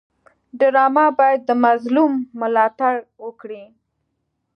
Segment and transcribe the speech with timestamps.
[0.59, 3.63] ډرامه باید د مظلوم ملاتړ وکړي